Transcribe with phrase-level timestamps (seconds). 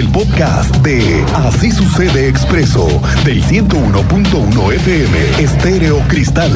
[0.00, 2.88] El podcast de Así sucede expreso
[3.26, 6.50] del 101.1 FM Estéreo Cristal.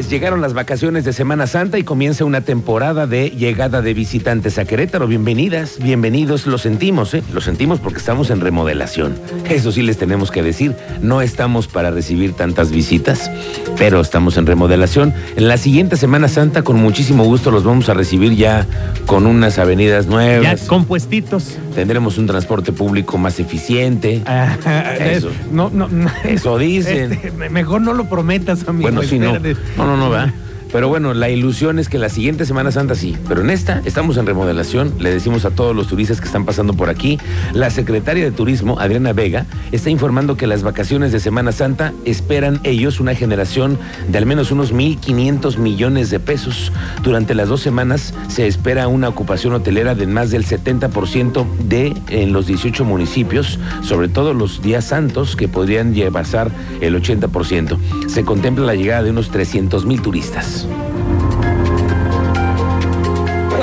[0.00, 4.56] Pues llegaron las vacaciones de Semana Santa y comienza una temporada de llegada de visitantes
[4.56, 5.06] a Querétaro.
[5.06, 7.22] Bienvenidas, bienvenidos, lo sentimos, ¿eh?
[7.34, 9.14] Lo sentimos porque estamos en remodelación.
[9.50, 13.30] Eso sí les tenemos que decir, no estamos para recibir tantas visitas,
[13.76, 15.12] pero estamos en remodelación.
[15.36, 18.66] En la siguiente Semana Santa, con muchísimo gusto, los vamos a recibir ya
[19.04, 20.62] con unas avenidas nuevas.
[20.62, 21.58] Ya compuestitos.
[21.74, 24.22] Tendremos un transporte público más eficiente.
[24.24, 24.56] Ah,
[24.98, 25.30] Eso.
[25.52, 26.10] No, no, no.
[26.24, 27.12] Eso dicen.
[27.12, 28.90] Este, mejor no lo prometas, amigo.
[28.90, 29.36] Bueno, sí, no.
[29.36, 29.60] espérate.
[29.90, 30.49] No, no, no, va.
[30.72, 34.16] Pero bueno, la ilusión es que la siguiente Semana Santa sí, pero en esta estamos
[34.16, 37.18] en remodelación, le decimos a todos los turistas que están pasando por aquí,
[37.52, 42.60] la secretaria de Turismo, Adriana Vega, está informando que las vacaciones de Semana Santa esperan
[42.64, 46.72] ellos una generación de al menos unos 1.500 millones de pesos.
[47.02, 52.32] Durante las dos semanas se espera una ocupación hotelera de más del 70% de en
[52.32, 57.76] los 18 municipios, sobre todo los días santos que podrían pasar el 80%.
[58.08, 60.59] Se contempla la llegada de unos 300 mil turistas.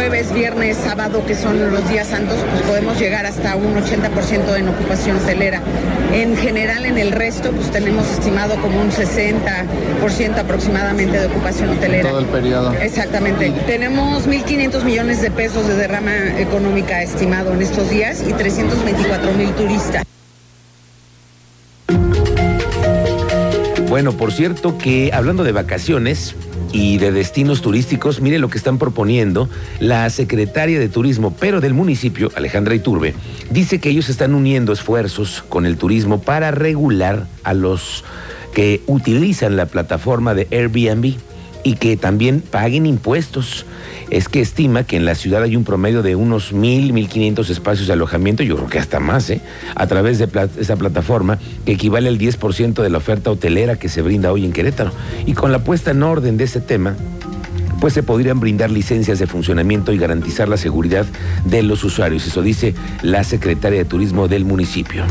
[0.07, 4.69] Jueves, viernes, sábado, que son los días santos, pues podemos llegar hasta un 80% en
[4.69, 5.61] ocupación hotelera.
[6.13, 12.09] En general, en el resto, pues tenemos estimado como un 60% aproximadamente de ocupación hotelera.
[12.09, 12.71] Todo el periodo.
[12.73, 13.51] Exactamente.
[13.65, 19.51] Tenemos 1.500 millones de pesos de derrama económica estimado en estos días y 324 mil
[19.55, 20.06] turistas.
[23.97, 26.35] Bueno, por cierto que hablando de vacaciones
[26.71, 31.73] y de destinos turísticos, mire lo que están proponiendo la secretaria de Turismo, pero del
[31.73, 33.15] municipio, Alejandra Iturbe,
[33.49, 38.03] dice que ellos están uniendo esfuerzos con el turismo para regular a los
[38.53, 41.15] que utilizan la plataforma de Airbnb
[41.67, 43.65] y que también paguen impuestos.
[44.09, 47.49] Es que estima que en la ciudad hay un promedio de unos mil, mil quinientos
[47.49, 49.41] espacios de alojamiento, yo creo que hasta más, ¿eh?
[49.75, 50.29] a través de
[50.59, 54.53] esa plataforma, que equivale al 10% de la oferta hotelera que se brinda hoy en
[54.53, 54.91] Querétaro.
[55.25, 56.95] Y con la puesta en orden de ese tema,
[57.81, 61.05] pues se podrían brindar licencias de funcionamiento y garantizar la seguridad
[61.43, 62.25] de los usuarios.
[62.25, 65.03] Eso dice la secretaria de Turismo del municipio.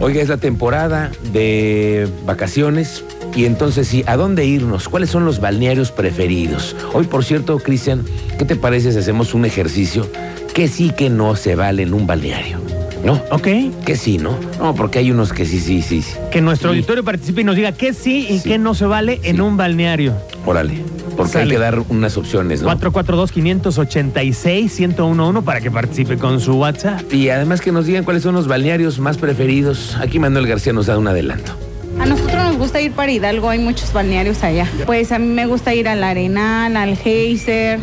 [0.00, 4.88] Oiga, es la temporada de vacaciones y entonces sí, ¿a dónde irnos?
[4.88, 6.76] ¿Cuáles son los balnearios preferidos?
[6.92, 8.04] Hoy, por cierto, Cristian,
[8.38, 10.06] ¿qué te parece si hacemos un ejercicio
[10.54, 12.58] que sí que no se vale en un balneario?
[13.04, 13.20] ¿No?
[13.32, 13.48] Ok.
[13.84, 14.36] Que sí, ¿no?
[14.60, 16.02] No, porque hay unos que sí, sí, sí.
[16.02, 16.12] sí.
[16.30, 16.76] Que nuestro Sí.
[16.76, 18.48] auditorio participe y nos diga qué sí y Sí.
[18.50, 20.14] qué no se vale en un balneario.
[20.46, 20.74] Órale.
[21.16, 21.44] Porque Sale.
[21.44, 22.68] hay que dar unas opciones, ¿no?
[22.68, 27.12] 442-586-1011 para que participe con su WhatsApp.
[27.12, 29.96] Y además que nos digan cuáles son los balnearios más preferidos.
[30.00, 31.52] Aquí Manuel García nos da un adelanto.
[32.02, 34.66] A nosotros nos gusta ir para Hidalgo, hay muchos balnearios allá.
[34.86, 37.78] Pues a mí me gusta ir al Arenal, al Geyser.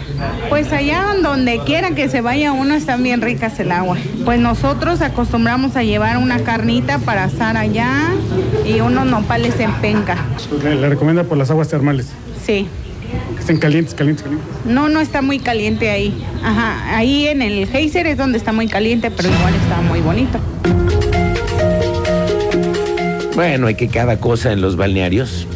[0.50, 3.96] Pues allá donde quiera que se vaya uno están bien ricas el agua.
[4.26, 8.10] Pues nosotros acostumbramos a llevar una carnita para asar allá
[8.66, 10.18] y unos nopales en penca.
[10.66, 12.08] Le, le recomienda por las aguas termales.
[12.46, 12.68] Sí.
[13.36, 14.50] Que estén calientes, calientes, calientes.
[14.66, 16.26] No, no está muy caliente ahí.
[16.44, 20.40] Ajá, ahí en el Geyser es donde está muy caliente, pero igual está muy bonito.
[23.40, 25.48] Bueno, hay que cada cosa en los balnearios.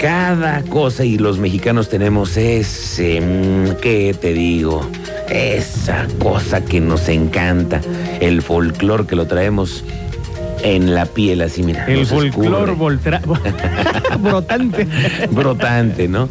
[0.00, 4.84] Cada cosa y los mexicanos tenemos ese, mm, ¿qué te digo?
[5.28, 7.80] Esa cosa que nos encanta,
[8.18, 9.84] el folclor que lo traemos
[10.64, 11.86] en la piel así, mira.
[11.86, 12.76] El folclor
[14.18, 14.88] brotante.
[15.30, 16.28] brotante, ¿no?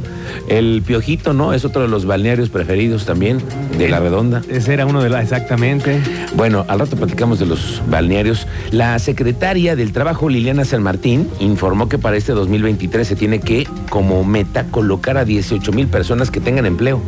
[0.47, 1.53] El piojito, ¿no?
[1.53, 3.41] Es otro de los balnearios preferidos también
[3.77, 4.41] de la redonda.
[4.49, 6.01] Ese era uno de los, exactamente.
[6.35, 8.47] Bueno, al rato platicamos de los balnearios.
[8.71, 13.67] La secretaria del Trabajo, Liliana San Martín, informó que para este 2023 se tiene que,
[13.89, 17.01] como meta, colocar a 18 mil personas que tengan empleo,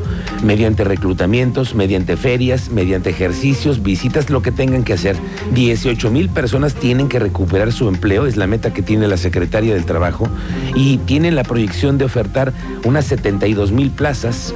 [0.44, 5.16] mediante reclutamientos, mediante ferias, mediante ejercicios, visitas, lo que tengan que hacer.
[5.54, 9.74] 18 mil personas tienen que recuperar su empleo, es la meta que tiene la secretaria
[9.74, 10.28] del Trabajo,
[10.76, 12.54] y tienen la proyección de ofertar
[12.84, 14.54] unas 72 mil plazas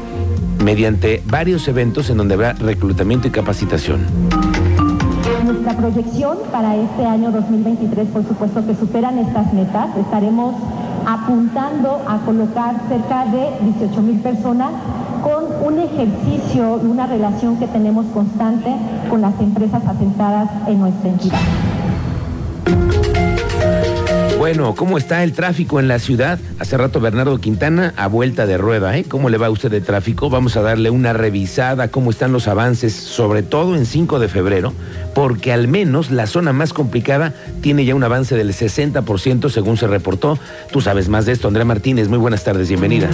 [0.63, 4.01] mediante varios eventos en donde habrá reclutamiento y capacitación.
[5.43, 9.97] Nuestra proyección para este año 2023, por supuesto que superan estas metas.
[9.97, 10.55] Estaremos
[11.05, 14.69] apuntando a colocar cerca de 18 mil personas
[15.23, 18.71] con un ejercicio y una relación que tenemos constante
[19.09, 21.39] con las empresas asentadas en nuestra entidad.
[24.43, 26.37] Bueno, ¿cómo está el tráfico en la ciudad?
[26.59, 29.05] Hace rato Bernardo Quintana a vuelta de rueda, ¿eh?
[29.07, 30.29] ¿Cómo le va a usted de tráfico?
[30.29, 34.73] Vamos a darle una revisada, cómo están los avances, sobre todo en 5 de febrero,
[35.15, 39.87] porque al menos la zona más complicada tiene ya un avance del 60% según se
[39.87, 40.37] reportó.
[40.73, 42.09] Tú sabes más de esto, Andrea Martínez.
[42.09, 43.07] Muy buenas tardes, bienvenida.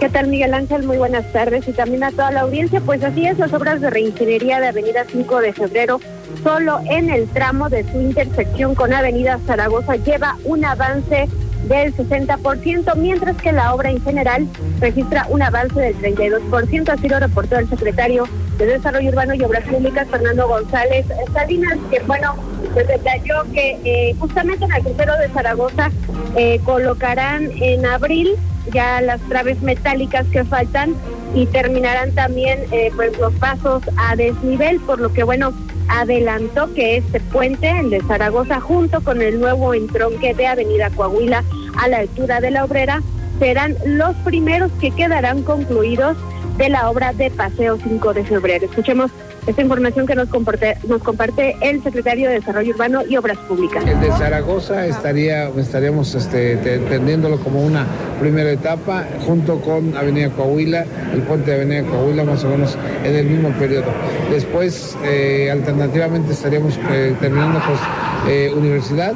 [0.00, 0.84] ¿Qué tal Miguel Ángel?
[0.84, 2.80] Muy buenas tardes y también a toda la audiencia.
[2.80, 6.00] Pues así es, las obras de reingeniería de Avenida 5 de Febrero,
[6.42, 11.28] solo en el tramo de su intersección con Avenida Zaragoza lleva un avance
[11.68, 14.48] del 60%, mientras que la obra en general
[14.80, 16.88] registra un avance del 32%.
[16.88, 18.26] Así lo reportó el secretario
[18.58, 22.34] de Desarrollo Urbano y Obras Públicas, Fernando González Salinas, que bueno,
[22.72, 25.90] pues detalló que eh, justamente en el crucero de Zaragoza
[26.36, 28.36] eh, colocarán en abril
[28.72, 30.94] ya las traves metálicas que faltan
[31.34, 35.52] y terminarán también eh, pues los pasos a desnivel, por lo que bueno,
[35.90, 41.44] adelantó que este puente, el de Zaragoza, junto con el nuevo entronque de Avenida Coahuila
[41.76, 43.02] a la altura de la obrera,
[43.38, 46.16] serán los primeros que quedarán concluidos
[46.58, 48.66] de la obra de Paseo 5 de febrero.
[48.66, 49.10] Escuchemos
[49.46, 53.84] esta información que nos comparte, nos comparte el secretario de Desarrollo Urbano y Obras Públicas.
[53.86, 57.86] El de Zaragoza estaría, estaríamos este, entendiéndolo como una
[58.20, 60.84] primera etapa, junto con Avenida Coahuila,
[61.14, 63.86] el puente de Avenida Coahuila, más o menos en el mismo periodo.
[64.30, 67.80] Después, eh, alternativamente, estaríamos eh, terminando pues,
[68.28, 69.14] eh, Universidad,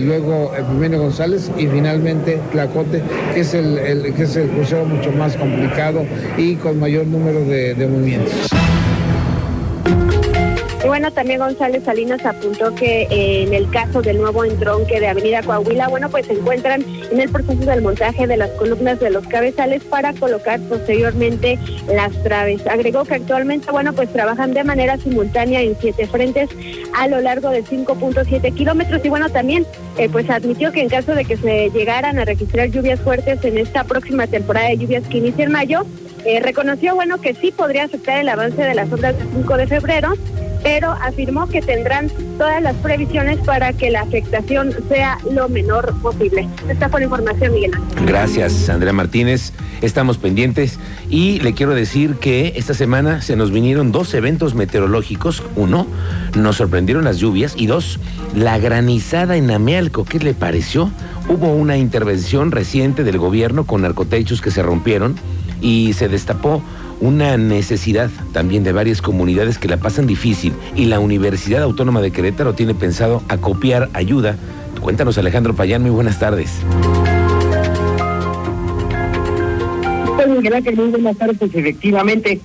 [0.00, 3.02] luego Primero González y finalmente Tlacote,
[3.34, 6.04] que es el, que es el crucero mucho más complicado
[6.36, 8.50] y con mayor número de movimientos.
[10.86, 15.08] Y bueno, también González Salinas apuntó que eh, en el caso del nuevo entronque de
[15.08, 19.10] Avenida Coahuila, bueno, pues se encuentran en el proceso del montaje de las columnas de
[19.10, 21.58] los cabezales para colocar posteriormente
[21.92, 22.64] las traves.
[22.68, 26.50] Agregó que actualmente, bueno, pues trabajan de manera simultánea en siete frentes
[26.94, 29.66] a lo largo de 5.7 kilómetros y bueno, también
[29.98, 33.58] eh, pues admitió que en caso de que se llegaran a registrar lluvias fuertes en
[33.58, 35.84] esta próxima temporada de lluvias que inicia en mayo,
[36.24, 39.66] eh, reconoció, bueno, que sí podría afectar el avance de las obras del 5 de
[39.68, 40.14] febrero,
[40.66, 46.48] pero afirmó que tendrán todas las previsiones para que la afectación sea lo menor posible.
[46.68, 47.70] Esta fue la información, Miguel.
[48.04, 49.52] Gracias, Andrea Martínez.
[49.80, 55.44] Estamos pendientes y le quiero decir que esta semana se nos vinieron dos eventos meteorológicos.
[55.54, 55.86] Uno,
[56.34, 58.00] nos sorprendieron las lluvias y dos,
[58.34, 60.04] la granizada en Amealco.
[60.04, 60.90] ¿Qué le pareció?
[61.28, 65.14] Hubo una intervención reciente del gobierno con narcotechos que se rompieron
[65.60, 66.60] y se destapó
[67.00, 72.10] una necesidad también de varias comunidades que la pasan difícil y la Universidad Autónoma de
[72.10, 74.36] Querétaro tiene pensado acopiar ayuda.
[74.80, 76.50] Cuéntanos Alejandro Payán, muy buenas tardes.
[80.16, 82.40] Pues muy buenas tardes, efectivamente,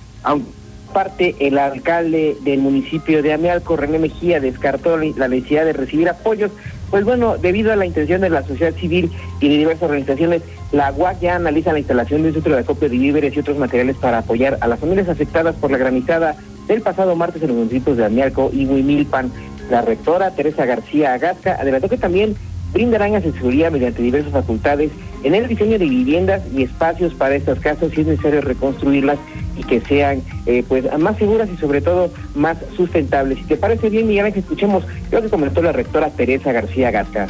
[0.92, 6.52] parte el alcalde del municipio de Amealco, René Mejía, descartó la necesidad de recibir apoyos
[6.92, 9.10] pues bueno, debido a la intención de la sociedad civil
[9.40, 10.42] y de diversas organizaciones,
[10.72, 13.56] la UAC ya analiza la instalación de un centro de acopio de víveres y otros
[13.56, 16.36] materiales para apoyar a las familias afectadas por la granizada
[16.68, 19.32] del pasado martes en los municipios de Amiarco y Huimilpan.
[19.70, 22.36] La rectora Teresa García Agasca adelantó que también
[22.72, 24.90] brindarán asesoría mediante diversas facultades
[25.22, 29.18] en el diseño de viviendas y espacios para estos casos si es necesario reconstruirlas
[29.56, 33.38] y que sean eh, pues más seguras y sobre todo más sustentables.
[33.38, 37.28] Si te parece bien, Miguel, que escuchemos lo que comentó la rectora Teresa García Gasca.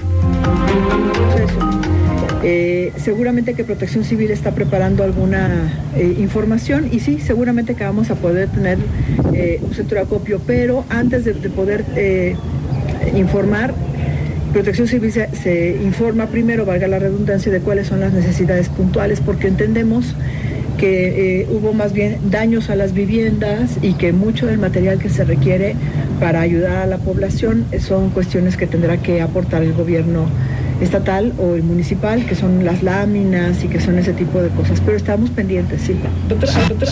[2.45, 8.11] Eh, seguramente que Protección Civil está preparando alguna eh, información y sí, seguramente que vamos
[8.11, 8.79] a poder tener
[9.63, 11.85] un centro acopio, pero antes de poder
[13.15, 13.75] informar,
[14.53, 19.49] Protección Civil se, informa primero, valga la redundancia, de cuáles son las necesidades puntuales, porque
[19.49, 20.15] entendemos
[20.77, 25.09] que eh, hubo más bien daños a las viviendas y que mucho del material que
[25.09, 25.75] se requiere
[26.21, 30.27] para ayudar a la población son cuestiones que tendrá que aportar el gobierno
[30.83, 34.83] estatal o el municipal, que son las láminas y que son ese tipo de cosas.
[34.85, 35.97] Pero estamos pendientes, sí.
[36.29, 36.89] Doctor, doctor.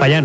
[0.00, 0.24] Payán.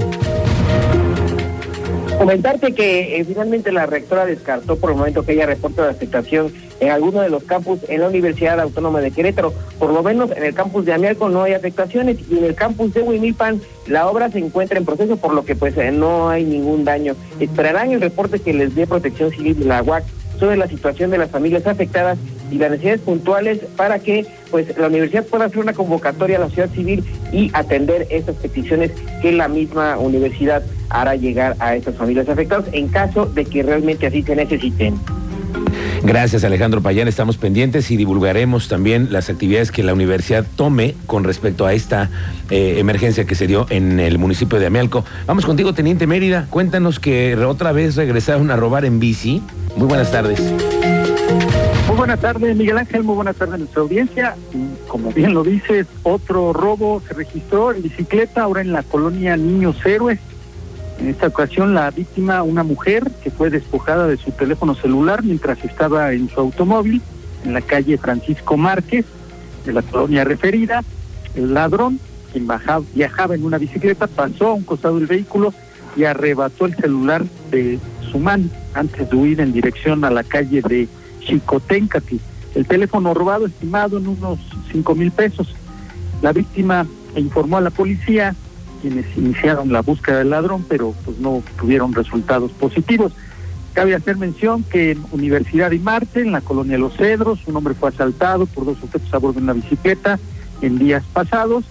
[2.26, 6.52] Comentarte que eh, finalmente la rectora descartó por el momento que haya reporte de afectación
[6.80, 9.54] en alguno de los campus en la Universidad Autónoma de Querétaro.
[9.78, 12.96] Por lo menos en el campus de Amialco no hay afectaciones y en el campus
[12.96, 16.46] de Huimilpan la obra se encuentra en proceso, por lo que pues eh, no hay
[16.46, 17.16] ningún daño.
[17.40, 20.04] Esperarán el reporte que les dé Protección Civil de la UAC
[20.40, 22.18] sobre la situación de las familias afectadas
[22.52, 26.48] y las necesidades puntuales para que pues la universidad pueda hacer una convocatoria a la
[26.48, 32.30] sociedad civil y atender estas peticiones que la misma universidad hará llegar a estas familias
[32.30, 35.00] afectadas en caso de que realmente así se necesiten.
[36.04, 41.24] Gracias Alejandro Payán, estamos pendientes y divulgaremos también las actividades que la universidad tome con
[41.24, 42.10] respecto a esta
[42.52, 45.04] eh, emergencia que se dio en el municipio de Amealco.
[45.26, 49.42] Vamos contigo, Teniente Mérida, cuéntanos que otra vez regresaron a robar en bici.
[49.76, 50.40] Muy buenas tardes.
[52.06, 53.04] Buenas tardes, Miguel Ángel.
[53.04, 54.36] Muy buenas tardes a nuestra audiencia.
[54.88, 59.84] Como bien lo dices, otro robo se registró en bicicleta, ahora en la colonia Niños
[59.84, 60.20] Héroes.
[61.00, 65.66] En esta ocasión, la víctima, una mujer que fue despojada de su teléfono celular mientras
[65.66, 67.02] estaba en su automóvil.
[67.44, 69.06] en la calle Francisco Márquez
[69.66, 70.84] de la colonia referida.
[71.34, 72.00] El ladrón,
[72.32, 75.56] quien bajaba- viajaba en una bicicleta, pasó a un costado del vehículo
[75.96, 77.80] y arrebató el celular de
[78.12, 78.46] su mano
[78.76, 80.88] antes de huir en dirección a la calle de
[81.26, 82.16] Chicoténcatl.
[82.56, 84.40] El teléfono robado estimado en unos
[84.72, 85.54] cinco mil pesos.
[86.22, 88.34] La víctima informó a la policía,
[88.82, 93.12] quienes iniciaron la búsqueda del ladrón, pero pues no tuvieron resultados positivos.
[93.74, 97.74] Cabe hacer mención que en Universidad y Marte, en la colonia Los Cedros, un hombre
[97.74, 100.18] fue asaltado por dos sujetos a bordo de una bicicleta
[100.62, 101.66] en días pasados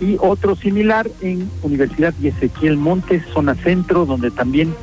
[0.00, 4.74] y otro similar en Universidad y Montes, zona centro, donde también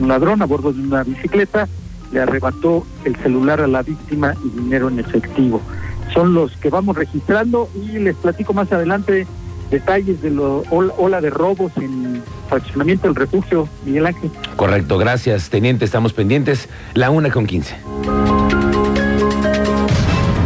[0.00, 1.68] un ladrón a bordo de una bicicleta
[2.14, 5.60] le arrebató el celular a la víctima y dinero en efectivo.
[6.14, 9.26] Son los que vamos registrando y les platico más adelante
[9.70, 14.30] detalles de la ola de robos en fraccionamiento del refugio, Miguel Ángel.
[14.54, 15.84] Correcto, gracias, teniente.
[15.84, 16.68] Estamos pendientes.
[16.94, 17.74] La una con 15.